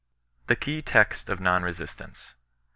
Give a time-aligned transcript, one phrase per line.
[0.47, 2.33] THE K£Y TEXT OF NON RESISTANCE.